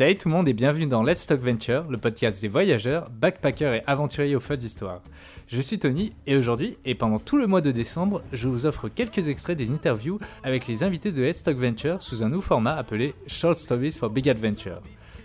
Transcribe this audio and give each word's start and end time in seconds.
Salut 0.00 0.16
tout 0.16 0.30
le 0.30 0.34
monde 0.34 0.48
et 0.48 0.54
bienvenue 0.54 0.86
dans 0.86 1.02
Let's 1.02 1.26
Talk 1.26 1.42
Venture, 1.42 1.84
le 1.90 1.98
podcast 1.98 2.40
des 2.40 2.48
voyageurs, 2.48 3.10
backpackers 3.10 3.74
et 3.74 3.82
aventuriers 3.86 4.34
aux 4.34 4.40
folles 4.40 4.62
histoires. 4.62 5.02
Je 5.46 5.60
suis 5.60 5.78
Tony 5.78 6.14
et 6.26 6.38
aujourd'hui, 6.38 6.78
et 6.86 6.94
pendant 6.94 7.18
tout 7.18 7.36
le 7.36 7.46
mois 7.46 7.60
de 7.60 7.70
décembre, 7.70 8.22
je 8.32 8.48
vous 8.48 8.64
offre 8.64 8.88
quelques 8.88 9.28
extraits 9.28 9.58
des 9.58 9.70
interviews 9.70 10.18
avec 10.42 10.66
les 10.68 10.82
invités 10.84 11.12
de 11.12 11.20
Let's 11.20 11.42
Talk 11.42 11.58
Venture 11.58 12.02
sous 12.02 12.22
un 12.22 12.30
nouveau 12.30 12.40
format 12.40 12.76
appelé 12.76 13.14
Short 13.26 13.58
Stories 13.58 13.92
for 13.92 14.08
Big 14.08 14.26
Adventure. 14.30 14.80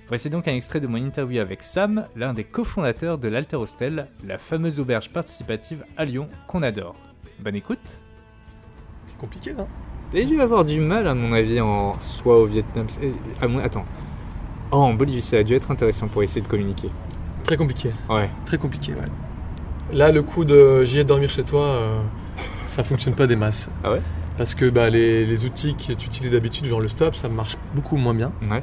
Voici 0.09 0.29
donc 0.29 0.45
un 0.49 0.53
extrait 0.55 0.81
de 0.81 0.87
mon 0.87 0.97
interview 0.97 1.39
avec 1.39 1.63
Sam, 1.63 2.07
l'un 2.17 2.33
des 2.33 2.43
cofondateurs 2.43 3.17
de 3.17 3.29
l'Alter 3.29 3.55
Hostel, 3.55 4.07
la 4.27 4.37
fameuse 4.37 4.81
auberge 4.81 5.09
participative 5.09 5.85
à 5.95 6.03
Lyon 6.03 6.27
qu'on 6.49 6.63
adore. 6.63 6.97
Bonne 7.39 7.55
écoute 7.55 8.01
C'est 9.05 9.17
compliqué, 9.17 9.53
non? 9.53 9.69
T'as 10.11 10.25
dû 10.25 10.41
avoir 10.41 10.65
du 10.65 10.81
mal, 10.81 11.07
à 11.07 11.15
mon 11.15 11.31
avis, 11.31 11.61
en 11.61 11.97
soit 12.01 12.37
au 12.37 12.45
Vietnam. 12.45 12.87
mon- 13.47 13.59
Attends. 13.59 13.85
Oh, 14.77 14.81
en 14.83 14.93
Bolivie, 14.93 15.21
ça 15.21 15.37
a 15.37 15.43
dû 15.43 15.53
être 15.55 15.71
intéressant 15.71 16.07
pour 16.09 16.21
essayer 16.23 16.41
de 16.41 16.47
communiquer. 16.47 16.89
Très 17.43 17.55
compliqué, 17.57 17.91
Ouais. 18.09 18.29
très 18.45 18.57
compliqué, 18.57 18.93
ouais. 18.93 19.07
Là, 19.93 20.11
le 20.11 20.21
coup 20.21 20.43
de 20.45 20.83
j'y 20.83 20.99
ai 20.99 21.03
dormir 21.03 21.29
chez 21.29 21.43
toi, 21.43 21.61
euh, 21.63 21.99
ça 22.65 22.83
fonctionne 22.83 23.13
pas 23.15 23.27
des 23.27 23.35
masses. 23.37 23.69
Ah 23.83 23.91
ouais? 23.91 24.01
Parce 24.37 24.53
que 24.53 24.69
bah, 24.69 24.89
les, 24.89 25.25
les 25.25 25.45
outils 25.45 25.75
que 25.75 25.93
tu 25.93 26.07
utilises 26.07 26.31
d'habitude, 26.31 26.65
genre 26.65 26.81
le 26.81 26.87
stop, 26.89 27.15
ça 27.15 27.29
marche 27.29 27.55
beaucoup 27.73 27.95
moins 27.95 28.13
bien. 28.13 28.31
Ouais. 28.49 28.61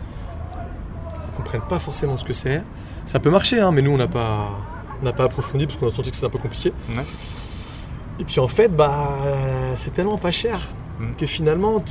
Ils 1.31 1.37
comprennent 1.37 1.63
pas 1.69 1.79
forcément 1.79 2.17
ce 2.19 2.25
que 2.25 2.33
c'est. 2.35 2.63
Ça 3.07 3.19
peut 3.21 3.31
marcher, 3.31 3.61
hein, 3.61 3.71
mais 3.73 3.81
nous, 3.81 3.93
on 3.93 3.97
n'a 3.97 4.09
pas, 4.09 4.51
on 5.01 5.05
n'a 5.05 5.13
pas 5.15 5.25
approfondi 5.25 5.67
parce 5.67 5.79
qu'on 5.79 5.89
a 5.89 5.91
senti 5.93 6.11
que 6.11 6.17
c'était 6.17 6.27
un 6.27 6.31
peu 6.31 6.39
compliqué. 6.39 6.73
Ouais. 6.91 7.05
Et 8.21 8.25
puis 8.25 8.39
en 8.41 8.49
fait, 8.49 8.69
bah, 8.69 9.17
c'est 9.77 9.95
tellement 9.95 10.19
pas 10.19 10.31
cher 10.33 10.61
Mm. 11.01 11.15
que 11.17 11.25
finalement, 11.25 11.83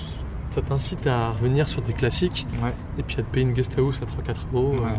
ça 0.51 0.61
t'incite 0.61 1.07
à 1.07 1.29
revenir 1.31 1.67
sur 1.67 1.81
des 1.81 1.93
classiques 1.93 2.45
Ouais. 2.63 2.73
et 2.99 3.03
puis 3.03 3.17
à 3.19 3.23
te 3.23 3.27
payer 3.31 3.45
une 3.45 3.53
guest 3.53 3.77
house 3.77 4.01
à 4.01 4.05
3-4 4.05 4.45
euros. 4.53 4.73
Ouais. 4.75 4.95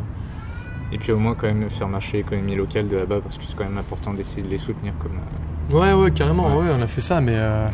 Et 0.92 0.98
puis 0.98 1.12
au 1.12 1.19
moins, 1.19 1.34
quand 1.34 1.47
même, 1.47 1.69
faire 1.70 1.89
marcher 1.89 2.19
l'économie 2.19 2.55
locale 2.56 2.89
de 2.89 2.97
là-bas 2.97 3.20
parce 3.22 3.39
que 3.39 3.44
c'est 3.47 3.56
quand 3.56 3.64
même 3.64 3.78
important 3.78 4.12
d'essayer 4.12 4.42
de 4.42 4.48
les 4.48 4.59
soutenir 4.59 4.92
comme. 4.98 5.12
euh, 5.12 5.78
Ouais, 5.78 5.92
ouais, 5.92 6.11
carrément, 6.11 6.48
Ouais. 6.48 6.67
ouais, 6.67 6.75
on 6.78 6.83
a 6.83 6.86
fait 6.86 7.00
ça, 7.00 7.20
mais 7.20 7.34
euh, 7.36 7.69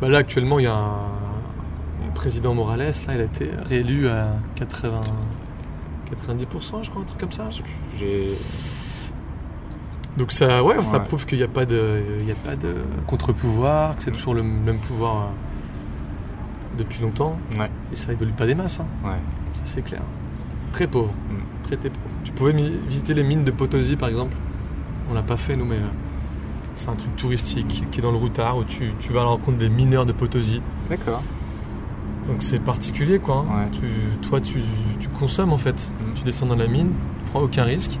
bah 0.00 0.08
là 0.08 0.18
actuellement 0.18 0.58
il 0.58 0.64
y 0.64 0.66
a 0.68 0.74
un, 0.74 2.10
président 2.14 2.52
Morales, 2.54 2.78
là, 2.80 3.14
il 3.14 3.20
a 3.20 3.24
été 3.24 3.48
réélu 3.68 4.08
à 4.08 4.28
80, 4.56 5.02
90%, 6.10 6.82
je 6.82 6.90
crois, 6.90 7.02
un 7.02 7.04
truc 7.04 7.18
comme 7.20 7.30
ça. 7.32 7.48
J'ai. 7.98 8.28
Donc 10.16 10.32
ça, 10.32 10.64
ouais, 10.64 10.82
ça 10.82 10.98
prouve 10.98 11.26
qu'il 11.26 11.38
n'y 11.38 11.44
a 11.44 11.48
pas 11.48 11.64
de, 11.64 12.02
il 12.20 12.26
y 12.26 12.32
a 12.32 12.34
pas 12.34 12.56
de 12.56 12.74
contre-pouvoir, 13.06 13.94
que 13.94 14.02
c'est 14.02 14.10
toujours 14.10 14.34
le 14.34 14.42
même 14.42 14.78
pouvoir 14.80 15.16
euh, 15.16 15.28
depuis 16.78 17.02
longtemps, 17.02 17.36
Ouais. 17.58 17.70
et 17.92 17.94
ça 17.94 18.12
évolue 18.12 18.32
pas 18.32 18.46
des 18.46 18.54
masses, 18.54 18.80
hein, 18.80 18.86
Ouais. 19.04 19.16
ça 19.52 19.62
c'est 19.64 19.82
clair. 19.82 20.00
Très 20.72 20.86
pauvre, 20.86 21.12
Mm. 21.12 21.64
très, 21.64 21.76
très 21.76 21.90
pauvre. 21.90 22.04
Tu 22.24 22.32
pouvais 22.32 22.52
visiter 22.88 23.12
les 23.14 23.22
mines 23.24 23.44
de 23.44 23.50
Potosi 23.50 23.96
par 23.96 24.08
exemple, 24.08 24.36
on 25.10 25.14
l'a 25.14 25.22
pas 25.22 25.36
fait 25.36 25.56
nous, 25.56 25.64
mais 25.64 25.76
euh, 25.76 25.88
c'est 26.74 26.88
un 26.90 26.94
truc 26.94 27.14
touristique 27.16 27.84
qui 27.90 27.98
est 27.98 28.02
dans 28.02 28.12
le 28.12 28.18
routard 28.18 28.56
où 28.58 28.64
tu, 28.64 28.92
tu 29.00 29.12
vas 29.12 29.20
à 29.20 29.24
la 29.24 29.30
rencontre 29.30 29.58
des 29.58 29.68
mineurs 29.68 30.06
de 30.06 30.12
Potosi. 30.12 30.62
D'accord. 30.88 31.22
Donc 32.28 32.42
c'est 32.42 32.58
particulier 32.62 33.18
quoi. 33.18 33.46
hein. 33.48 33.64
Ouais. 33.64 33.70
Tu- 33.72 34.18
toi 34.28 34.40
tu, 34.40 34.60
tu 35.00 35.08
consommes 35.08 35.52
en 35.52 35.58
fait. 35.58 35.92
Mm. 36.00 36.12
Tu 36.14 36.24
descends 36.24 36.46
dans 36.46 36.56
la 36.56 36.66
mine, 36.66 36.90
tu 37.24 37.30
prends 37.30 37.40
aucun 37.40 37.64
risque 37.64 37.98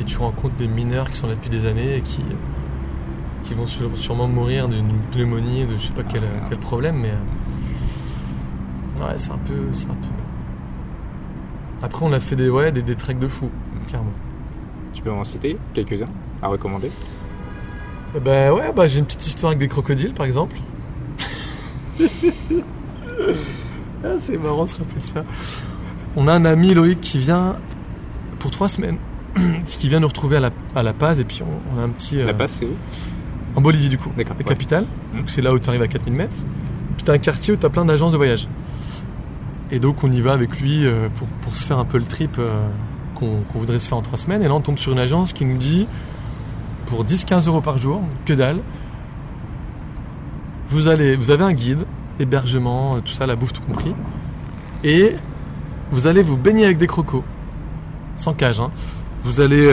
et 0.00 0.04
tu 0.04 0.16
rencontres 0.18 0.56
des 0.56 0.66
mineurs 0.66 1.10
qui 1.10 1.16
sont 1.18 1.26
là 1.28 1.34
depuis 1.34 1.50
des 1.50 1.66
années 1.66 1.96
et 1.96 2.00
qui, 2.00 2.22
qui 3.42 3.52
vont 3.54 3.66
sûre- 3.66 3.90
sûrement 3.96 4.26
mourir 4.26 4.68
d'une 4.68 4.88
pneumonie, 5.12 5.66
de 5.66 5.76
je 5.76 5.82
sais 5.88 5.92
pas 5.92 6.02
quel, 6.02 6.22
Ah, 6.24 6.46
quel 6.48 6.58
problème, 6.58 6.96
mais 6.96 7.10
euh, 7.10 7.43
ouais 9.00 9.14
c'est 9.16 9.32
un 9.32 9.38
peu, 9.38 9.54
c'est 9.72 9.86
un 9.86 9.94
peu. 9.94 10.08
Après 11.82 12.04
on 12.06 12.12
a 12.12 12.20
fait 12.20 12.36
des 12.36 12.48
ouais 12.48 12.72
des, 12.72 12.82
des 12.82 12.94
treks 12.96 13.18
de 13.18 13.28
fou, 13.28 13.50
clairement. 13.88 14.12
Tu 14.92 15.02
peux 15.02 15.10
en 15.12 15.24
citer 15.24 15.58
quelques-uns 15.74 16.08
à 16.42 16.48
recommander? 16.48 16.90
Eh 18.16 18.20
Ben 18.20 18.52
ouais 18.52 18.72
bah 18.74 18.86
j'ai 18.86 19.00
une 19.00 19.06
petite 19.06 19.26
histoire 19.26 19.50
avec 19.50 19.58
des 19.58 19.68
crocodiles 19.68 20.14
par 20.14 20.26
exemple. 20.26 20.56
ah, 24.04 24.08
c'est 24.22 24.36
marrant 24.38 24.64
de 24.64 24.70
se 24.70 24.76
rappeler 24.76 25.00
de 25.00 25.06
ça. 25.06 25.24
On 26.16 26.28
a 26.28 26.32
un 26.32 26.44
ami 26.44 26.74
Loïc 26.74 27.00
qui 27.00 27.18
vient 27.18 27.56
pour 28.38 28.50
trois 28.50 28.68
semaines, 28.68 28.98
qui 29.66 29.88
vient 29.88 30.00
nous 30.00 30.08
retrouver 30.08 30.36
à 30.36 30.40
la, 30.40 30.50
à 30.74 30.82
la 30.82 30.92
Paz 30.92 31.18
et 31.20 31.24
puis 31.24 31.42
on, 31.42 31.76
on 31.76 31.80
a 31.80 31.84
un 31.84 31.88
petit... 31.88 32.20
euh, 32.20 32.26
La 32.26 32.34
passe, 32.34 32.52
c'est 32.60 32.66
où? 32.66 32.74
En 33.56 33.60
Bolivie 33.60 33.88
du 33.88 33.98
coup, 33.98 34.10
D'accord. 34.16 34.34
la 34.38 34.44
ouais. 34.44 34.48
capitale. 34.48 34.84
Mhm. 35.12 35.20
Donc 35.20 35.30
c'est 35.30 35.42
là 35.42 35.52
où 35.52 35.58
tu 35.58 35.68
arrives 35.68 35.82
à 35.82 35.88
4000 35.88 36.14
mètres. 36.14 36.36
Puis 36.96 37.04
t'as 37.04 37.14
un 37.14 37.18
quartier 37.18 37.54
où 37.54 37.56
t'as 37.56 37.68
plein 37.68 37.84
d'agences 37.84 38.12
de 38.12 38.16
voyage. 38.16 38.48
Et 39.70 39.78
donc 39.78 40.04
on 40.04 40.12
y 40.12 40.20
va 40.20 40.32
avec 40.32 40.60
lui 40.60 40.86
euh, 40.86 41.08
pour, 41.42 41.56
se 41.56 41.64
faire 41.64 41.78
un 41.78 41.84
peu 41.84 41.98
le 41.98 42.04
trip 42.04 42.36
euh, 42.38 42.66
qu'on 43.14 43.42
voudrait 43.54 43.78
se 43.78 43.88
faire 43.88 43.98
en 43.98 44.02
trois 44.02 44.18
semaines. 44.18 44.42
Et 44.42 44.48
là 44.48 44.54
on 44.54 44.60
tombe 44.60 44.78
sur 44.78 44.92
une 44.92 44.98
agence 44.98 45.32
qui 45.32 45.44
nous 45.44 45.56
dit 45.56 45.86
pour 46.86 47.04
10-15 47.04 47.48
euros 47.48 47.62
par 47.62 47.78
jour, 47.78 48.02
que 48.26 48.34
dalle, 48.34 48.58
vous, 50.68 50.88
allez, 50.88 51.16
vous 51.16 51.30
avez 51.30 51.44
un 51.44 51.52
guide, 51.52 51.86
hébergement, 52.20 52.96
euh, 52.96 53.00
tout 53.00 53.12
ça, 53.12 53.26
la 53.26 53.36
bouffe 53.36 53.52
tout 53.52 53.62
compris. 53.62 53.94
Et 54.82 55.14
vous 55.90 56.06
allez 56.06 56.22
vous 56.22 56.36
baigner 56.36 56.64
avec 56.64 56.76
des 56.76 56.86
crocos. 56.86 57.24
Sans 58.16 58.34
cage, 58.34 58.60
hein. 58.60 58.70
Vous 59.22 59.40
allez 59.40 59.70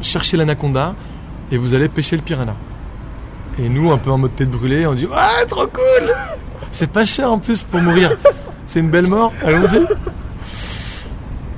chercher 0.00 0.36
l'anaconda 0.36 0.94
et 1.50 1.56
vous 1.56 1.74
allez 1.74 1.88
pêcher 1.88 2.16
le 2.16 2.22
piranha. 2.22 2.54
Et 3.58 3.68
nous, 3.68 3.90
un 3.90 3.98
peu 3.98 4.10
en 4.12 4.18
mode 4.18 4.36
tête 4.36 4.50
brûlée, 4.50 4.86
on 4.86 4.94
dit 4.94 5.06
Ouais, 5.06 5.46
trop 5.48 5.66
cool 5.66 6.14
C'est 6.72 6.90
pas 6.90 7.04
cher 7.04 7.30
en 7.32 7.38
plus 7.38 7.62
pour 7.62 7.80
mourir. 7.80 8.10
C'est 8.66 8.80
une 8.80 8.90
belle 8.90 9.08
mort, 9.08 9.32
allons-y. 9.44 9.84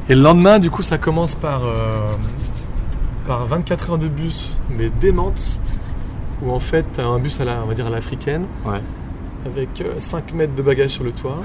Et 0.08 0.14
le 0.14 0.22
lendemain, 0.22 0.58
du 0.58 0.70
coup, 0.70 0.82
ça 0.82 0.98
commence 0.98 1.34
par, 1.34 1.64
euh, 1.64 2.00
par 3.26 3.44
24 3.46 3.90
heures 3.90 3.98
de 3.98 4.08
bus, 4.08 4.58
mais 4.70 4.90
démente, 5.00 5.60
où 6.42 6.50
en 6.50 6.58
fait, 6.60 6.84
t'as 6.94 7.04
un 7.04 7.18
bus 7.18 7.40
à 7.40 7.44
la, 7.44 7.60
on 7.62 7.66
va 7.66 7.74
dire 7.74 7.86
à 7.86 7.90
l'africaine, 7.90 8.46
Ouais. 8.66 8.80
avec 9.46 9.80
euh, 9.80 9.94
5 9.98 10.32
mètres 10.34 10.54
de 10.54 10.62
bagages 10.62 10.90
sur 10.90 11.04
le 11.04 11.12
toit. 11.12 11.42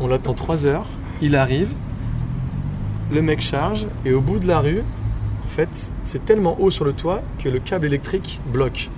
On 0.00 0.08
l'attend 0.08 0.34
3 0.34 0.66
heures, 0.66 0.86
il 1.20 1.36
arrive, 1.36 1.74
le 3.12 3.22
mec 3.22 3.40
charge, 3.40 3.86
et 4.04 4.12
au 4.12 4.20
bout 4.20 4.38
de 4.38 4.46
la 4.48 4.60
rue, 4.60 4.82
en 5.44 5.48
fait, 5.48 5.92
c'est 6.02 6.24
tellement 6.24 6.56
haut 6.60 6.70
sur 6.70 6.84
le 6.84 6.92
toit 6.92 7.20
que 7.38 7.48
le 7.48 7.58
câble 7.58 7.86
électrique 7.86 8.40
bloque. 8.52 8.90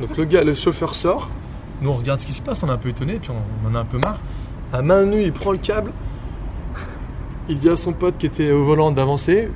Donc 0.00 0.16
le, 0.16 0.24
gars, 0.24 0.44
le 0.44 0.54
chauffeur 0.54 0.94
sort, 0.94 1.30
nous 1.80 1.90
on 1.90 1.94
regarde 1.94 2.20
ce 2.20 2.26
qui 2.26 2.32
se 2.32 2.42
passe, 2.42 2.62
on 2.62 2.68
est 2.68 2.72
un 2.72 2.76
peu 2.78 2.88
étonné, 2.90 3.18
puis 3.20 3.30
on, 3.30 3.66
on 3.66 3.70
en 3.72 3.74
a 3.74 3.80
un 3.80 3.84
peu 3.84 3.98
marre. 3.98 4.18
À 4.72 4.82
main 4.82 5.04
nue, 5.04 5.22
il 5.22 5.32
prend 5.32 5.52
le 5.52 5.58
câble, 5.58 5.92
il 7.48 7.56
dit 7.58 7.68
à 7.68 7.76
son 7.76 7.92
pote 7.92 8.18
qui 8.18 8.26
était 8.26 8.52
au 8.52 8.64
volant 8.64 8.90
d'avancer, 8.90 9.50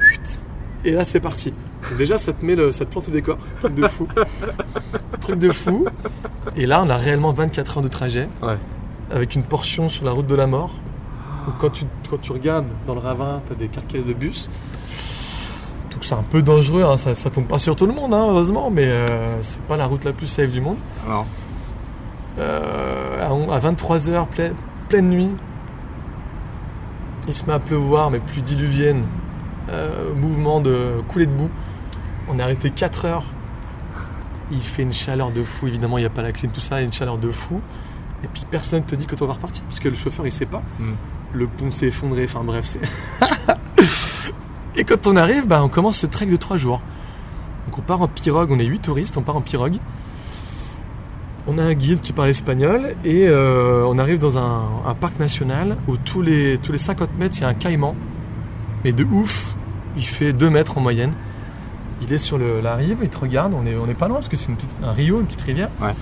et 0.84 0.90
là 0.92 1.04
c'est 1.04 1.20
parti. 1.20 1.52
Déjà 1.98 2.16
ça 2.18 2.32
te 2.32 2.44
met 2.44 2.56
le, 2.56 2.72
ça 2.72 2.84
te 2.84 2.90
plante 2.90 3.08
au 3.08 3.10
décor, 3.10 3.36
truc 3.60 3.74
de 3.74 3.86
fou. 3.86 4.08
truc 5.20 5.38
de 5.38 5.50
fou. 5.50 5.86
Et 6.56 6.66
là 6.66 6.82
on 6.84 6.88
a 6.90 6.96
réellement 6.96 7.32
24 7.32 7.78
heures 7.78 7.82
de 7.82 7.88
trajet, 7.88 8.28
Ouais. 8.42 8.56
avec 9.12 9.34
une 9.34 9.42
portion 9.44 9.88
sur 9.88 10.04
la 10.04 10.12
route 10.12 10.26
de 10.26 10.34
la 10.34 10.46
mort. 10.46 10.70
Donc 11.46 11.56
quand 11.60 11.70
tu, 11.70 11.84
quand 12.10 12.20
tu 12.20 12.32
regardes 12.32 12.64
dans 12.86 12.94
le 12.94 13.00
ravin, 13.00 13.42
tu 13.46 13.52
as 13.52 13.56
des 13.56 13.68
carcasses 13.68 14.06
de 14.06 14.14
bus. 14.14 14.48
Donc 15.92 16.02
c'est 16.04 16.14
un 16.14 16.22
peu 16.22 16.42
dangereux, 16.42 16.82
hein, 16.84 16.96
ça, 16.96 17.14
ça 17.14 17.28
tombe 17.30 17.46
pas 17.46 17.58
sur 17.58 17.76
tout 17.76 17.86
le 17.86 17.92
monde, 17.92 18.14
hein, 18.14 18.26
heureusement, 18.30 18.70
mais 18.70 18.86
euh, 18.86 19.06
c'est 19.42 19.60
pas 19.62 19.76
la 19.76 19.86
route 19.86 20.04
la 20.04 20.12
plus 20.14 20.26
safe 20.26 20.50
du 20.52 20.60
monde. 20.62 20.78
Non. 21.08 21.24
Euh, 22.39 23.27
à 23.28 23.33
on- 23.33 23.50
à 23.50 23.59
23h, 23.59 24.27
pleine 24.89 25.09
nuit, 25.09 25.31
il 27.28 27.34
se 27.34 27.45
met 27.47 27.53
à 27.53 27.59
pleuvoir, 27.59 28.11
mais 28.11 28.19
pluie 28.21 28.43
diluvienne, 28.43 29.05
euh, 29.71 30.12
mouvement 30.15 30.61
de 30.61 31.00
coulée 31.09 31.27
de 31.27 31.33
boue. 31.33 31.50
On 32.28 32.39
est 32.39 32.43
arrêté 32.43 32.71
4 32.71 33.05
heures. 33.06 33.25
Il 34.50 34.61
fait 34.61 34.83
une 34.83 34.93
chaleur 34.93 35.31
de 35.31 35.43
fou, 35.43 35.69
évidemment, 35.69 35.97
il 35.99 36.03
n'y 36.03 36.06
a 36.06 36.11
pas 36.11 36.22
la 36.22 36.33
clim, 36.33 36.50
tout 36.50 36.61
ça, 36.61 36.77
il 36.77 36.81
y 36.81 36.83
a 36.83 36.87
une 36.87 36.93
chaleur 36.93 37.17
de 37.19 37.31
fou. 37.31 37.61
Et 38.22 38.27
puis 38.27 38.43
personne 38.51 38.83
te 38.84 38.95
dit 38.95 39.06
que 39.06 39.15
on 39.22 39.27
va 39.27 39.34
repartir, 39.34 39.65
parce 39.65 39.81
que 39.81 39.89
le 39.89 39.95
chauffeur 39.95 40.27
il 40.27 40.33
sait 40.33 40.47
pas. 40.47 40.63
Mm. 40.78 40.92
Le 41.34 41.47
pont 41.47 41.71
s'est 41.72 41.87
effondré, 41.87 42.25
enfin 42.25 42.42
bref, 42.45 42.65
c'est. 42.66 42.80
Et 44.77 44.84
quand 44.84 45.07
on 45.07 45.16
arrive, 45.16 45.47
bah, 45.47 45.63
on 45.63 45.69
commence 45.69 45.98
ce 45.98 46.07
trek 46.07 46.27
de 46.27 46.37
3 46.37 46.57
jours. 46.57 46.80
Donc 47.66 47.78
on 47.78 47.83
part 47.83 48.03
en 48.03 48.09
pirogue, 48.09 48.51
on 48.51 48.59
est 48.59 48.65
8 48.65 48.80
touristes, 48.80 49.16
on 49.16 49.22
part 49.22 49.37
en 49.37 49.41
pirogue. 49.41 49.77
On 51.46 51.58
a 51.58 51.62
un 51.62 51.74
guide 51.74 52.00
qui 52.00 52.12
parle 52.14 52.30
espagnol 52.30 52.94
et 53.04 53.26
euh, 53.28 53.84
on 53.86 53.98
arrive 53.98 54.18
dans 54.18 54.38
un, 54.38 54.62
un 54.86 54.94
parc 54.94 55.18
national 55.18 55.76
où 55.88 55.96
tous 55.98 56.22
les, 56.22 56.58
tous 56.62 56.72
les 56.72 56.78
50 56.78 57.18
mètres 57.18 57.36
il 57.38 57.42
y 57.42 57.44
a 57.44 57.48
un 57.48 57.54
caïman. 57.54 57.94
Mais 58.82 58.92
de 58.92 59.04
ouf, 59.04 59.54
il 59.96 60.06
fait 60.06 60.32
2 60.32 60.48
mètres 60.48 60.78
en 60.78 60.80
moyenne. 60.80 61.12
Il 62.02 62.12
est 62.12 62.18
sur 62.18 62.38
le- 62.38 62.60
la 62.62 62.76
rive, 62.76 62.98
il 63.02 63.08
te 63.10 63.18
regarde, 63.18 63.52
on 63.54 63.66
est, 63.66 63.76
on 63.76 63.86
est 63.88 63.94
pas 63.94 64.08
loin 64.08 64.16
parce 64.18 64.28
que 64.30 64.36
c'est 64.36 64.48
une 64.48 64.56
petite- 64.56 64.76
un 64.82 64.92
rio, 64.92 65.20
une 65.20 65.26
petite 65.26 65.42
rivière. 65.42 65.68
Ouais. 65.82 65.94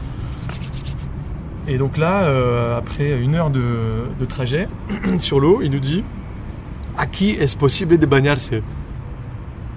Et 1.68 1.76
donc 1.78 1.96
là, 1.96 2.22
euh, 2.24 2.76
après 2.78 3.18
une 3.20 3.34
heure 3.34 3.50
de, 3.50 4.06
de 4.18 4.24
trajet 4.24 4.68
sur 5.18 5.40
l'eau, 5.40 5.60
il 5.62 5.70
nous 5.70 5.78
dit 5.80 6.04
Aquí 6.98 7.36
es 7.40 7.56
posible 7.58 7.98
de 7.98 8.06
bañarse. 8.06 8.52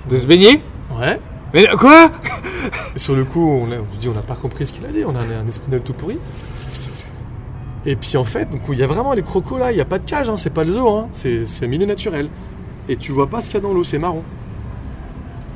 De 0.10 0.18
se 0.18 0.28
baigner? 0.28 0.62
Ouais. 1.00 1.20
Mais 1.54 1.68
quoi? 1.80 2.12
Et 2.96 3.00
sur 3.00 3.16
le 3.16 3.26
coup, 3.26 3.48
on, 3.48 3.72
a- 3.72 3.76
on 3.80 3.94
se 3.94 4.00
dit, 4.00 4.10
on 4.10 4.14
n'a 4.14 4.22
pas 4.22 4.36
compris 4.36 4.66
ce 4.68 4.74
qu'il 4.74 4.86
a 4.86 4.90
dit, 4.90 5.04
on 5.06 5.16
a 5.16 5.20
un, 5.20 5.44
un 5.44 5.48
espagnol 5.48 5.82
tout 5.82 5.94
pourri. 5.94 6.18
Et 7.86 7.96
puis 7.96 8.18
en 8.18 8.24
fait, 8.24 8.50
donc 8.50 8.62
il 8.70 8.80
y 8.80 8.84
a 8.84 8.88
vraiment 8.88 9.14
les 9.14 9.22
crocos 9.22 9.60
là, 9.60 9.72
il 9.72 9.76
n'y 9.76 9.82
a 9.82 9.86
pas 9.86 10.00
de 10.00 10.06
cage, 10.06 10.28
hein, 10.28 10.38
c'est 10.38 10.50
pas 10.50 10.64
le 10.64 10.72
zoo, 10.72 10.90
hein, 10.90 11.08
c'est 11.12 11.46
c'est 11.46 11.66
un 11.66 11.68
milieu 11.68 11.86
naturel. 11.86 12.30
Et 12.90 12.96
tu 12.96 13.12
vois 13.12 13.30
pas 13.30 13.42
ce 13.42 13.46
qu'il 13.48 13.56
y 13.56 13.58
a 13.58 13.60
dans 13.60 13.74
l'eau, 13.74 13.84
c'est 13.84 14.00
marron. 14.00 14.24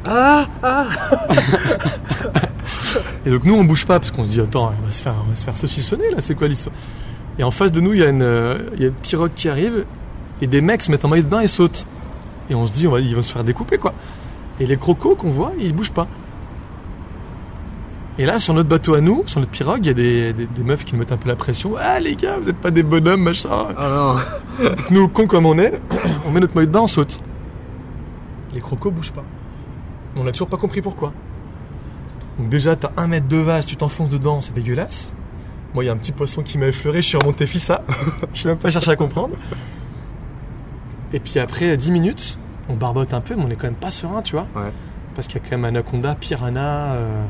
Ah 0.08 0.48
Ah 0.62 0.86
Et 3.26 3.32
donc 3.32 3.44
nous 3.46 3.56
on 3.56 3.64
bouge 3.64 3.86
pas 3.86 4.00
parce 4.00 4.12
qu'on 4.12 4.24
se 4.26 4.30
dit 4.30 4.42
attends, 4.42 4.72
on 4.80 4.86
va 4.86 4.92
se 4.92 5.02
faire, 5.02 5.16
on 5.26 5.30
va 5.30 5.36
se 5.36 5.46
faire 5.46 5.58
saucissonner 5.58 6.10
là, 6.12 6.18
c'est 6.22 6.36
quoi 6.36 6.48
l'histoire? 6.48 6.76
Et 7.40 7.44
en 7.44 7.52
face 7.52 7.72
de 7.72 7.80
nous 7.82 7.94
il 7.94 8.00
y, 8.00 8.04
a 8.04 8.10
une, 8.10 8.22
euh, 8.24 8.58
il 8.76 8.82
y 8.82 8.86
a 8.86 8.90
une 8.90 8.94
pirogue 8.94 9.32
qui 9.36 9.50
arrive 9.50 9.86
et 10.42 10.48
des 10.48 10.62
mecs 10.62 10.82
se 10.84 10.92
mettent 10.92 11.06
en 11.06 11.10
maillot 11.10 11.24
de 11.24 11.30
bain 11.30 11.40
et 11.42 11.48
sautent. 11.48 11.86
Et 12.50 12.56
on 12.56 12.66
se 12.68 12.74
dit 12.74 12.88
on 12.88 12.92
va, 12.92 13.00
ils 13.00 13.16
vont 13.16 13.22
se 13.22 13.32
faire 13.34 13.44
découper 13.44 13.78
quoi. 13.78 13.94
Et 14.60 14.66
les 14.66 14.78
crocos 14.78 15.16
qu'on 15.16 15.30
voit, 15.30 15.52
ils 15.60 15.74
bougent 15.74 15.92
pas. 15.92 16.08
Et 18.20 18.26
là 18.26 18.40
sur 18.40 18.54
notre 18.54 18.70
bateau 18.70 18.94
à 18.96 19.02
nous, 19.02 19.24
sur 19.28 19.40
notre 19.40 19.52
pirogue, 19.52 19.80
il 19.84 19.88
y 19.88 19.90
a 19.90 19.94
des, 19.94 20.34
des- 20.34 20.46
des 20.46 20.64
meufs 20.64 20.84
qui 20.84 20.94
nous 20.94 21.00
mettent 21.00 21.12
un 21.14 21.18
peu 21.18 21.30
la 21.30 21.36
pression. 21.38 21.74
Ah 21.80 22.00
les 22.00 22.16
gars, 22.16 22.38
vous 22.38 22.50
êtes 22.50 22.58
pas 22.58 22.70
des 22.70 22.84
bonhommes 22.84 23.24
machin. 23.24 23.50
Non 23.80 24.16
Donc 24.62 24.92
nous 24.92 25.08
cons 25.08 25.26
comme 25.26 25.46
on 25.46 25.58
est, 25.58 25.82
on 26.28 26.32
met 26.32 26.40
notre 26.42 26.54
maillot 26.54 26.68
de 26.68 26.72
bain, 26.72 26.82
on 26.82 26.88
saute. 26.88 27.20
Les 28.54 28.60
crocos 28.62 28.92
bougent 28.92 29.14
pas. 29.14 29.24
On 30.18 30.24
n'a 30.26 30.32
toujours 30.34 30.50
pas 30.50 30.58
compris 30.58 30.82
pourquoi. 30.82 31.14
Donc 32.38 32.50
déjà, 32.50 32.76
t'as 32.76 32.92
un 32.98 33.08
mètre 33.08 33.28
de 33.28 33.38
vase, 33.38 33.66
tu 33.66 33.76
t'enfonces 33.78 34.10
dedans, 34.10 34.42
c'est 34.42 34.54
dégueulasse. 34.54 35.14
Moi, 35.74 35.84
il 35.84 35.88
y 35.88 35.90
a 35.90 35.94
un 35.94 35.98
petit 35.98 36.12
poisson 36.12 36.42
qui 36.42 36.58
m'a 36.58 36.68
effleuré, 36.68 37.02
je 37.02 37.08
suis 37.10 37.18
remonté 37.18 37.46
fissa. 37.46 37.84
je 38.34 38.44
n'ai 38.48 38.54
même 38.54 38.60
pas 38.60 38.72
cherché 38.72 38.92
à 38.92 38.96
comprendre. 38.96 39.36
Et 41.14 41.20
puis 41.20 41.40
après 41.40 41.76
10 41.78 41.92
minutes, 41.92 42.40
on 42.70 42.74
barbote 42.76 43.14
un 43.14 43.22
peu, 43.22 43.36
mais 43.36 43.44
on 43.46 43.50
est 43.50 43.56
quand 43.56 43.68
même 43.68 43.76
pas 43.76 43.92
serein, 43.92 44.22
tu 44.22 44.34
vois. 44.36 44.48
Ouais. 44.56 44.72
Parce 45.16 45.28
qu'il 45.28 45.42
y 45.42 45.46
a 45.46 45.48
quand 45.48 45.56
même 45.58 45.66
anaconda, 45.66 46.16
piranha, 46.16 46.94
euh, 46.94 47.24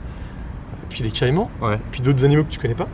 puis 0.89 1.03
les 1.03 1.09
caïmans, 1.12 1.50
Ouais. 1.62 1.80
puis 1.91 2.01
d'autres 2.01 2.24
animaux 2.25 2.44
que 2.44 2.50
tu 2.50 2.59
connais 2.59 2.75
pas. 2.75 2.88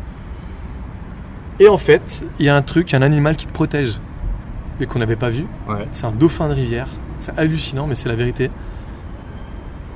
Et 1.60 1.68
en 1.70 1.78
fait, 1.78 2.24
il 2.40 2.46
y 2.46 2.50
a 2.50 2.56
un 2.56 2.62
truc, 2.62 2.94
un 2.94 3.02
animal 3.02 3.38
qui 3.38 3.46
te 3.48 3.54
protège, 3.54 4.00
mais 4.80 4.86
qu'on 4.86 5.00
n'avait 5.00 5.16
pas 5.16 5.30
vu. 5.30 5.46
Ouais. 5.70 5.88
C'est 5.92 6.06
un 6.06 6.12
dauphin 6.12 6.50
de 6.50 6.54
rivière. 6.54 6.88
C'est 7.20 7.38
hallucinant, 7.40 7.88
mais 7.88 7.96
c'est 7.96 8.10
la 8.10 8.16
vérité. 8.16 8.52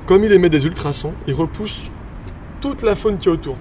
Comme 0.06 0.24
il 0.24 0.32
émet 0.32 0.48
des 0.48 0.64
ultrasons, 0.64 1.12
il 1.26 1.34
repousse 1.34 1.90
toute 2.60 2.82
la 2.82 2.96
faune 2.96 3.18
qui 3.18 3.28
est 3.28 3.32
autour. 3.32 3.56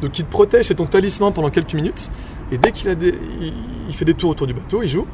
Donc 0.00 0.18
il 0.18 0.24
te 0.24 0.30
protège, 0.30 0.66
c'est 0.66 0.74
ton 0.74 0.86
talisman 0.86 1.32
pendant 1.32 1.50
quelques 1.50 1.74
minutes. 1.74 2.10
Et 2.52 2.58
dès 2.58 2.72
qu'il 2.72 2.88
a 2.88 2.94
des- 2.94 3.14
il, 3.40 3.52
il 3.88 3.94
fait 3.94 4.04
des 4.04 4.14
tours 4.14 4.30
autour 4.30 4.46
du 4.46 4.52
bateau, 4.54 4.82
il 4.82 4.88
joue. 4.88 5.06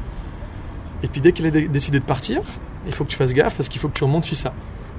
Et 1.02 1.08
puis 1.08 1.20
dès 1.20 1.32
qu'il 1.32 1.46
a 1.46 1.50
dé- 1.50 1.69
décidé 1.69 2.00
de 2.00 2.04
partir, 2.04 2.40
il 2.86 2.94
faut 2.94 3.04
que 3.04 3.10
tu 3.10 3.16
fasses 3.16 3.34
gaffe 3.34 3.56
parce 3.56 3.69
qu'il 3.69 3.81
faut 3.81 3.88
que 3.88 3.94
tu 3.96 4.04
remontes 4.04 4.25
ça. 4.25 4.52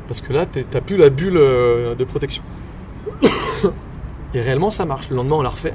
Parce 0.08 0.22
que 0.22 0.32
là, 0.34 0.46
t'es- 0.46 0.66
t'as 0.70 0.82
plus 0.82 0.98
la 0.98 1.10
bulle 1.10 1.38
euh, 1.38 1.96
de 1.96 2.04
protection. 2.04 2.44
Et 4.34 4.42
réellement, 4.42 4.72
ça 4.72 4.86
marche. 4.86 5.10
Le 5.10 5.16
lendemain, 5.16 5.36
on 5.38 5.42
l'a 5.42 5.50
refait. 5.50 5.74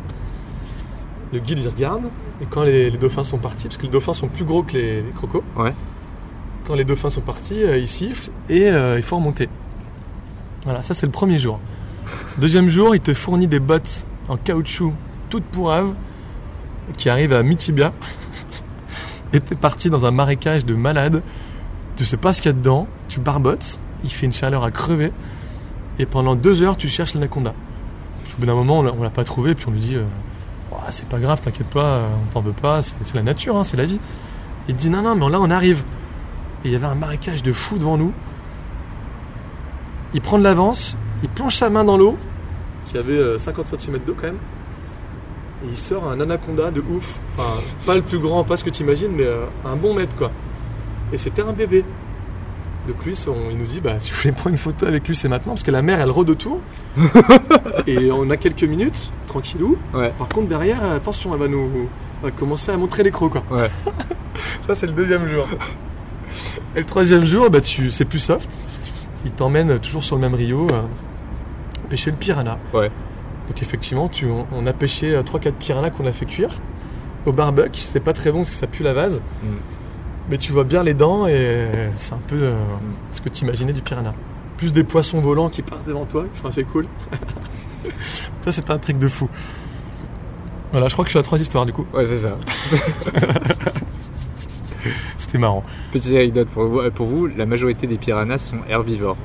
Le 1.32 1.38
guide, 1.38 1.58
il 1.60 1.68
regarde. 1.68 2.04
Et 2.42 2.46
quand 2.48 2.62
les, 2.62 2.90
les 2.90 2.98
dauphins 2.98 3.24
sont 3.24 3.38
partis, 3.38 3.64
parce 3.68 3.76
que 3.76 3.82
les 3.84 3.88
dauphins 3.88 4.12
sont 4.12 4.28
plus 4.28 4.44
gros 4.44 4.62
que 4.62 4.72
les, 4.74 5.02
les 5.02 5.10
crocos, 5.14 5.42
Ouais. 5.56 5.74
quand 6.66 6.74
les 6.74 6.84
dauphins 6.84 7.10
sont 7.10 7.20
partis, 7.20 7.62
euh, 7.62 7.76
ils 7.78 7.86
sifflent 7.86 8.30
et 8.48 8.68
euh, 8.70 8.96
il 8.96 9.02
faut 9.02 9.16
remonter. 9.16 9.48
Voilà, 10.64 10.82
ça 10.82 10.92
c'est 10.94 11.06
le 11.06 11.12
premier 11.12 11.38
jour. 11.38 11.60
Deuxième 12.38 12.68
jour, 12.68 12.94
il 12.94 13.00
te 13.00 13.14
fournit 13.14 13.46
des 13.46 13.60
bottes 13.60 14.06
en 14.28 14.36
caoutchouc 14.36 14.92
toutes 15.28 15.44
pourraves 15.44 15.92
qui 16.96 17.08
arrivent 17.08 17.32
à 17.34 17.42
Mitibia. 17.42 17.92
et 19.32 19.40
t'es 19.40 19.54
parti 19.54 19.90
dans 19.90 20.06
un 20.06 20.10
marécage 20.10 20.64
de 20.66 20.74
malades. 20.74 21.22
Tu 21.96 22.04
sais 22.04 22.16
pas 22.16 22.32
ce 22.32 22.40
qu'il 22.42 22.50
y 22.50 22.54
a 22.54 22.56
dedans, 22.56 22.88
tu 23.08 23.20
barbotes, 23.20 23.78
il 24.02 24.10
fait 24.10 24.26
une 24.26 24.32
chaleur 24.32 24.64
à 24.64 24.70
crever. 24.70 25.12
Et 26.00 26.06
pendant 26.06 26.34
deux 26.34 26.62
heures, 26.62 26.76
tu 26.78 26.88
cherches 26.88 27.12
l'anaconda. 27.14 27.52
Au 28.36 28.40
bout 28.40 28.46
d'un 28.46 28.54
moment, 28.54 28.78
on 28.78 29.02
l'a- 29.02 29.10
pas 29.10 29.22
trouvé, 29.24 29.54
puis 29.54 29.66
on 29.68 29.70
lui 29.72 29.80
dit 29.80 29.96
euh, 29.96 30.04
C'est 30.90 31.06
pas 31.06 31.18
grave, 31.18 31.40
t'inquiète 31.40 31.66
pas, 31.68 31.84
euh, 31.84 32.08
on 32.28 32.32
t'en 32.32 32.40
veut 32.40 32.52
pas, 32.52 32.80
c'est 32.82 33.14
la 33.14 33.22
nature, 33.22 33.56
hein, 33.56 33.64
c'est 33.64 33.76
la 33.76 33.84
vie. 33.84 34.00
Il 34.68 34.76
dit 34.76 34.88
Non, 34.88 35.02
non, 35.02 35.14
mais 35.14 35.28
là 35.30 35.38
on 35.40 35.50
arrive. 35.50 35.84
Et 36.64 36.68
il 36.68 36.72
y 36.72 36.74
avait 36.74 36.86
un 36.86 36.94
marécage 36.94 37.42
de 37.42 37.52
fou 37.52 37.76
devant 37.76 37.98
nous. 37.98 38.12
Il 40.14 40.20
prend 40.20 40.38
de 40.38 40.44
l'avance, 40.44 40.96
il 41.22 41.28
plonge 41.28 41.54
sa 41.54 41.70
main 41.70 41.84
dans 41.84 41.96
l'eau, 41.98 42.16
qui 42.86 42.96
avait 42.98 43.12
euh, 43.18 43.38
50 43.38 43.68
cm 43.78 43.98
d'eau 44.06 44.14
quand 44.18 44.26
même. 44.28 44.38
Et 45.64 45.68
il 45.70 45.76
sort 45.78 46.08
un 46.08 46.18
anaconda 46.20 46.70
de 46.70 46.80
ouf. 46.80 47.20
Enfin, 47.36 47.60
pas 47.84 47.94
le 47.94 48.02
plus 48.02 48.18
grand, 48.18 48.42
pas 48.44 48.56
ce 48.56 48.64
que 48.64 48.70
tu 48.70 48.82
imagines, 48.82 49.12
mais 49.12 49.24
euh, 49.24 49.44
un 49.66 49.76
bon 49.76 49.92
mètre 49.94 50.16
quoi. 50.16 50.30
Et 51.12 51.18
c'était 51.18 51.42
un 51.42 51.52
bébé. 51.52 51.84
Donc 52.86 53.04
lui, 53.04 53.14
il 53.14 53.58
nous 53.58 53.66
dit, 53.66 53.80
bah, 53.80 53.94
si 53.98 54.10
vous 54.10 54.18
voulez 54.18 54.32
prendre 54.32 54.50
une 54.50 54.58
photo 54.58 54.86
avec 54.86 55.06
lui, 55.06 55.14
c'est 55.14 55.28
maintenant, 55.28 55.52
parce 55.52 55.62
que 55.62 55.70
la 55.70 55.82
mer, 55.82 56.00
elle 56.00 56.10
rôde 56.10 56.30
autour. 56.30 56.58
et 57.86 58.10
on 58.10 58.28
a 58.30 58.36
quelques 58.36 58.64
minutes, 58.64 59.10
tranquillou. 59.26 59.76
Ouais. 59.94 60.12
Par 60.18 60.28
contre, 60.28 60.48
derrière, 60.48 60.82
attention, 60.84 61.32
elle 61.34 61.40
va 61.40 61.48
nous 61.48 61.88
elle 62.22 62.30
va 62.30 62.36
commencer 62.36 62.70
à 62.70 62.76
montrer 62.76 63.02
les 63.02 63.10
crocs, 63.10 63.32
quoi. 63.32 63.42
Ouais. 63.50 63.70
Ça, 64.60 64.74
c'est 64.74 64.86
le 64.86 64.92
deuxième 64.92 65.26
jour. 65.26 65.48
Et 66.76 66.80
le 66.80 66.86
troisième 66.86 67.24
jour, 67.24 67.48
bah, 67.50 67.60
tu, 67.60 67.90
c'est 67.90 68.04
plus 68.04 68.18
soft. 68.18 68.50
Il 69.24 69.30
t'emmène 69.30 69.78
toujours 69.78 70.04
sur 70.04 70.16
le 70.16 70.22
même 70.22 70.34
rio 70.34 70.66
euh, 70.70 70.82
pêcher 71.88 72.10
le 72.10 72.16
piranha. 72.16 72.58
Ouais. 72.72 72.90
Donc 73.48 73.62
effectivement, 73.62 74.08
tu, 74.08 74.26
on, 74.26 74.46
on 74.52 74.66
a 74.66 74.72
pêché 74.72 75.18
3-4 75.18 75.52
piranhas 75.54 75.90
qu'on 75.90 76.06
a 76.06 76.12
fait 76.12 76.26
cuire 76.26 76.50
au 77.26 77.32
barbecue. 77.32 77.80
C'est 77.80 78.00
pas 78.00 78.12
très 78.12 78.30
bon 78.32 78.38
parce 78.38 78.50
que 78.50 78.56
ça 78.56 78.66
pue 78.66 78.82
la 78.82 78.94
vase. 78.94 79.20
Mm. 79.42 79.46
Mais 80.30 80.38
tu 80.38 80.52
vois 80.52 80.64
bien 80.64 80.82
les 80.84 80.94
dents 80.94 81.26
et 81.26 81.66
c'est 81.96 82.14
un 82.14 82.20
peu 82.26 82.36
euh, 82.40 82.54
ce 83.12 83.20
que 83.20 83.28
tu 83.28 83.42
imaginais 83.44 83.72
du 83.72 83.82
piranha. 83.82 84.14
Plus 84.56 84.72
des 84.72 84.84
poissons 84.84 85.20
volants 85.20 85.48
qui 85.48 85.62
passent 85.62 85.86
devant 85.86 86.04
toi, 86.06 86.24
qui 86.32 86.38
sont 86.38 86.46
assez 86.46 86.64
cool. 86.64 86.86
ça, 88.40 88.52
c'est 88.52 88.70
un 88.70 88.78
truc 88.78 88.98
de 88.98 89.08
fou. 89.08 89.28
Voilà, 90.70 90.86
je 90.86 90.92
crois 90.92 91.04
que 91.04 91.08
je 91.08 91.12
suis 91.14 91.18
à 91.18 91.22
trois 91.24 91.40
histoires 91.40 91.66
du 91.66 91.72
coup. 91.72 91.84
Ouais, 91.92 92.06
c'est 92.06 92.18
ça. 92.18 92.36
C'était 95.18 95.38
marrant. 95.38 95.64
Petite 95.92 96.12
anecdote 96.14 96.48
pour 96.48 96.64
vous, 96.64 96.90
pour 96.92 97.06
vous, 97.06 97.26
la 97.26 97.44
majorité 97.46 97.86
des 97.86 97.96
piranhas 97.98 98.38
sont 98.38 98.58
herbivores 98.68 99.16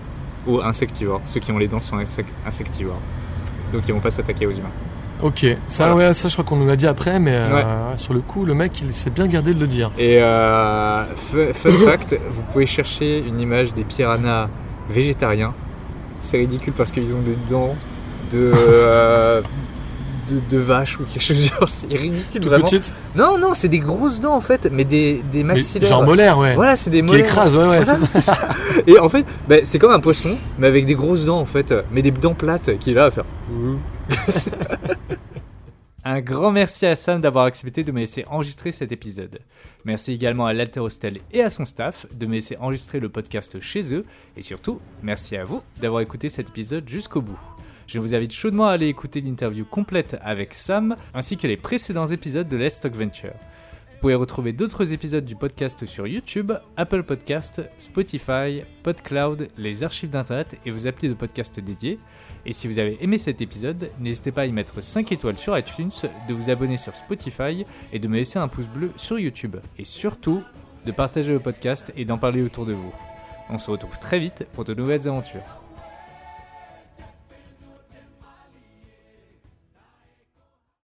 ou 0.48 0.60
insectivores. 0.62 1.22
Ceux 1.26 1.40
qui 1.40 1.52
ont 1.52 1.58
les 1.58 1.68
dents 1.68 1.80
sont 1.80 1.98
insec- 1.98 2.26
insectivores. 2.46 3.00
Donc 3.72 3.84
ils 3.88 3.94
vont 3.94 4.00
pas 4.02 4.12
s'attaquer 4.12 4.46
aux 4.48 4.52
humains. 4.52 4.72
Ok, 5.26 5.46
ça, 5.68 5.88
Voilà. 5.90 6.10
ouais, 6.10 6.14
ça, 6.14 6.28
je 6.28 6.34
crois 6.34 6.46
qu'on 6.46 6.56
nous 6.58 6.68
l'a 6.68 6.76
dit 6.76 6.86
après, 6.86 7.20
mais 7.20 7.34
euh, 7.34 7.98
sur 7.98 8.14
le 8.14 8.20
coup, 8.22 8.46
le 8.46 8.54
mec, 8.54 8.80
il 8.82 8.94
s'est 8.94 9.10
bien 9.10 9.26
gardé 9.26 9.56
de 9.56 9.60
le 9.60 9.66
dire. 9.66 9.90
Et 9.98 10.22
euh, 10.22 11.04
fu- 11.16 11.52
fun 11.54 11.70
fact, 11.86 12.16
vous 12.30 12.44
pouvez 12.54 12.68
chercher 12.68 13.20
une 13.28 13.40
image 13.40 13.74
des 13.74 13.84
piranhas 13.86 14.50
végétariens. 14.90 15.56
C'est 16.20 16.38
ridicule 16.38 16.74
parce 16.74 16.92
qu'ils 16.92 17.16
ont 17.16 17.22
des 17.22 17.38
dents 17.50 17.76
de, 18.32 18.52
euh, 18.56 19.42
de, 20.30 20.40
de 20.48 20.58
vache 20.60 21.00
ou 21.00 21.04
quelque 21.06 21.24
chose 21.24 21.38
du 21.38 21.48
genre. 21.48 21.68
C'est 21.70 21.88
ridicule 21.88 22.42
Toute 22.42 22.46
vraiment. 22.46 22.64
petite, 22.64 22.94
Non, 23.16 23.40
non, 23.40 23.56
c'est 23.56 23.68
des 23.70 23.80
grosses 23.80 24.20
dents 24.20 24.36
en 24.36 24.42
fait, 24.42 24.70
mais 24.72 24.84
des, 24.86 25.24
des 25.32 25.44
maxillaires. 25.44 25.90
genre 25.90 26.04
molaire, 26.04 26.38
ouais. 26.38 26.54
Voilà, 26.54 26.76
c'est 26.76 26.92
des 26.92 27.00
qui 27.02 27.08
molaires. 27.08 27.26
écrase, 27.26 27.56
ouais, 27.56 27.64
ouais. 27.68 27.84
Voilà, 27.84 27.96
c'est 27.96 28.06
ça. 28.06 28.08
c'est 28.12 28.22
ça. 28.22 28.38
Et 28.86 29.00
en 29.00 29.10
fait, 29.10 29.26
bah, 29.50 29.56
c'est 29.64 29.80
comme 29.80 29.92
un 29.92 30.00
poisson, 30.00 30.36
mais 30.60 30.68
avec 30.68 30.86
des 30.86 30.94
grosses 30.96 31.26
dents 31.26 31.40
en 31.40 31.46
fait, 31.46 31.74
mais 31.92 32.04
des 32.04 32.12
dents 32.12 32.36
plates 32.36 32.78
qui 32.78 32.92
est 32.92 32.94
là 32.94 33.06
à 33.06 33.12
faire. 33.12 33.26
Un 36.08 36.22
grand 36.22 36.52
merci 36.52 36.86
à 36.86 36.96
Sam 36.96 37.20
d'avoir 37.20 37.46
accepté 37.46 37.84
de 37.84 37.92
me 37.92 37.98
laisser 38.00 38.26
enregistrer 38.28 38.72
cet 38.72 38.92
épisode. 38.92 39.40
Merci 39.86 40.12
également 40.12 40.46
à 40.46 40.54
l'Alterostel 40.54 41.18
et 41.32 41.42
à 41.42 41.50
son 41.50 41.66
staff 41.66 42.06
de 42.14 42.28
me 42.28 42.34
laisser 42.34 42.58
enregistrer 42.58 43.00
le 43.00 43.10
podcast 43.10 43.60
chez 43.60 43.92
eux. 43.92 44.06
Et 44.38 44.44
surtout, 44.44 44.80
merci 45.02 45.36
à 45.36 45.44
vous 45.44 45.64
d'avoir 45.82 46.04
écouté 46.04 46.30
cet 46.30 46.50
épisode 46.50 46.88
jusqu'au 46.88 47.22
bout. 47.22 47.40
Je 47.88 48.00
vous 48.00 48.14
invite 48.14 48.34
chaudement 48.34 48.68
à 48.68 48.74
aller 48.74 48.88
écouter 48.88 49.20
l'interview 49.20 49.66
complète 49.66 50.16
avec 50.22 50.54
Sam, 50.54 50.96
ainsi 51.16 51.38
que 51.38 51.48
les 51.48 51.58
précédents 51.58 52.06
épisodes 52.06 52.48
de 52.48 52.56
Let's 52.56 52.80
Talk 52.80 52.94
Venture. 52.94 53.34
Vous 54.06 54.10
pouvez 54.10 54.22
retrouver 54.22 54.54
d'autres 54.54 54.94
épisodes 54.94 55.26
du 55.26 55.36
podcast 55.36 55.84
sur 55.88 56.06
YouTube, 56.06 56.52
Apple 56.78 57.02
Podcast, 57.02 57.64
Spotify, 57.80 58.62
PodCloud, 58.84 59.50
les 59.58 59.82
archives 59.82 60.12
d'Internet 60.12 60.60
et 60.64 60.70
vos 60.70 60.86
applis 60.86 61.10
de 61.10 61.16
podcast 61.16 61.60
dédiés. 61.60 61.98
Et 62.46 62.54
si 62.54 62.68
vous 62.68 62.78
avez 62.78 63.04
aimé 63.04 63.18
cet 63.18 63.42
épisode, 63.42 63.90
n'hésitez 64.00 64.32
pas 64.32 64.42
à 64.42 64.46
y 64.46 64.52
mettre 64.52 64.80
5 64.80 65.12
étoiles 65.12 65.40
sur 65.40 65.58
iTunes, 65.58 65.90
de 66.28 66.34
vous 66.36 66.52
abonner 66.52 66.78
sur 66.78 66.96
Spotify 66.96 67.66
et 67.92 67.98
de 67.98 68.08
me 68.08 68.18
laisser 68.18 68.38
un 68.38 68.48
pouce 68.48 68.68
bleu 68.68 68.92
sur 68.96 69.18
YouTube. 69.18 69.56
Et 69.80 69.86
surtout, 69.86 70.44
de 70.86 70.92
partager 70.92 71.32
le 71.32 71.40
podcast 71.40 71.92
et 71.98 72.06
d'en 72.06 72.20
parler 72.20 72.44
autour 72.44 72.68
de 72.68 72.74
vous. 72.74 72.94
On 73.50 73.58
se 73.58 73.72
retrouve 73.72 73.98
très 73.98 74.20
vite 74.20 74.46
pour 74.54 74.66
de 74.66 74.76
nouvelles 74.76 75.08
aventures. 75.08 75.65